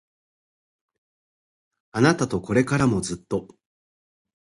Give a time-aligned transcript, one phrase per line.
[1.91, 3.49] あなたとこれからもずっと